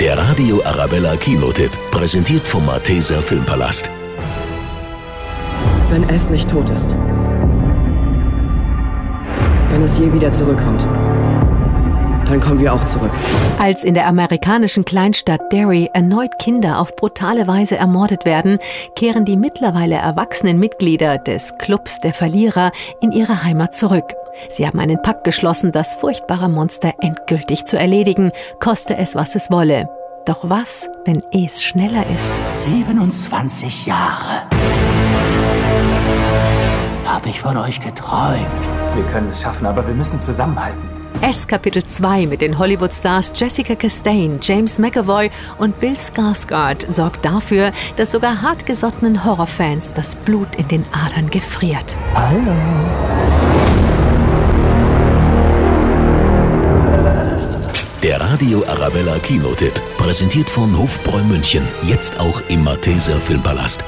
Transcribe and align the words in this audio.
Der 0.00 0.18
Radio 0.18 0.62
Arabella 0.62 1.16
Kinotipp, 1.16 1.70
präsentiert 1.90 2.46
vom 2.46 2.66
Malteser 2.66 3.22
Filmpalast. 3.22 3.88
Wenn 5.88 6.06
es 6.10 6.28
nicht 6.28 6.50
tot 6.50 6.68
ist. 6.68 6.94
Wenn 9.70 9.80
es 9.80 9.98
je 9.98 10.12
wieder 10.12 10.30
zurückkommt. 10.30 10.86
Dann 12.26 12.40
kommen 12.40 12.60
wir 12.60 12.74
auch 12.74 12.84
zurück. 12.84 13.10
Als 13.58 13.84
in 13.84 13.94
der 13.94 14.06
amerikanischen 14.06 14.84
Kleinstadt 14.84 15.52
Derry 15.52 15.88
erneut 15.92 16.38
Kinder 16.38 16.80
auf 16.80 16.94
brutale 16.96 17.46
Weise 17.46 17.76
ermordet 17.76 18.24
werden, 18.24 18.58
kehren 18.96 19.24
die 19.24 19.36
mittlerweile 19.36 19.94
erwachsenen 19.94 20.58
Mitglieder 20.58 21.18
des 21.18 21.54
Clubs 21.58 22.00
der 22.00 22.12
Verlierer 22.12 22.72
in 23.00 23.12
ihre 23.12 23.44
Heimat 23.44 23.76
zurück. 23.76 24.14
Sie 24.50 24.66
haben 24.66 24.80
einen 24.80 25.00
Pakt 25.00 25.24
geschlossen, 25.24 25.72
das 25.72 25.94
furchtbare 25.94 26.48
Monster 26.48 26.94
endgültig 27.00 27.64
zu 27.64 27.78
erledigen, 27.78 28.32
koste 28.60 28.96
es, 28.96 29.14
was 29.14 29.34
es 29.34 29.50
wolle. 29.50 29.88
Doch 30.26 30.40
was, 30.42 30.90
wenn 31.04 31.22
es 31.32 31.62
schneller 31.62 32.04
ist? 32.12 32.32
27 32.64 33.86
Jahre 33.86 34.42
habe 37.06 37.28
ich 37.28 37.40
von 37.40 37.56
euch 37.56 37.80
geträumt. 37.80 38.46
Wir 38.94 39.04
können 39.12 39.30
es 39.30 39.42
schaffen, 39.42 39.66
aber 39.66 39.86
wir 39.86 39.94
müssen 39.94 40.18
zusammenhalten. 40.20 41.05
S 41.22 41.46
Kapitel 41.46 41.82
2 41.84 42.26
mit 42.26 42.40
den 42.42 42.58
Hollywood-Stars 42.58 43.32
Jessica 43.34 43.74
Chastain, 43.74 44.38
James 44.42 44.78
McAvoy 44.78 45.30
und 45.58 45.78
Bill 45.80 45.94
Skarsgård 45.94 46.90
sorgt 46.92 47.24
dafür, 47.24 47.72
dass 47.96 48.12
sogar 48.12 48.42
hartgesottenen 48.42 49.24
Horrorfans 49.24 49.92
das 49.94 50.14
Blut 50.14 50.48
in 50.56 50.68
den 50.68 50.84
Adern 50.92 51.30
gefriert. 51.30 51.96
Hallo. 52.14 52.52
Der 58.02 58.20
Radio 58.20 58.62
Arabella 58.68 59.18
Kinotipp, 59.18 59.74
präsentiert 59.96 60.48
von 60.48 60.76
Hofbräu 60.78 61.22
München, 61.24 61.66
jetzt 61.82 62.20
auch 62.20 62.40
im 62.48 62.62
Malteser 62.62 63.18
Filmpalast. 63.20 63.82